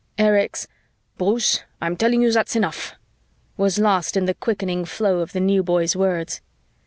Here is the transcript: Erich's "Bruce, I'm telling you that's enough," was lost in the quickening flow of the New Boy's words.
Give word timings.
Erich's 0.17 0.67
"Bruce, 1.19 1.61
I'm 1.79 1.95
telling 1.95 2.23
you 2.23 2.31
that's 2.31 2.55
enough," 2.55 2.95
was 3.55 3.77
lost 3.77 4.17
in 4.17 4.25
the 4.25 4.33
quickening 4.33 4.83
flow 4.83 5.19
of 5.19 5.31
the 5.31 5.39
New 5.39 5.61
Boy's 5.61 5.95
words. 5.95 6.41